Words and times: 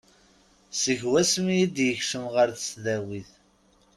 Seg 0.81 0.99
wasmi 1.09 1.53
i 1.63 1.65
d-yekcem 1.75 2.25
ɣer 2.33 2.47
tesdawit. 2.55 3.31